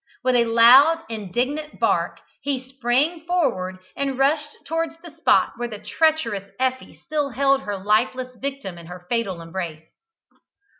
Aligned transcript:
With 0.23 0.33
a 0.33 0.45
loud, 0.45 1.03
indignant 1.09 1.79
bark, 1.79 2.21
he 2.41 2.67
sprang 2.69 3.23
forward, 3.27 3.77
and 3.95 4.17
rushed 4.17 4.57
towards 4.65 4.95
the 5.03 5.11
spot 5.15 5.53
where 5.57 5.67
the 5.67 5.77
treacherous 5.77 6.51
Effie 6.59 6.95
still 6.95 7.29
held 7.29 7.61
her 7.61 7.77
lifeless 7.77 8.35
victim 8.39 8.79
in 8.79 8.87
her 8.87 9.05
fatal 9.07 9.41
embrace. 9.43 9.83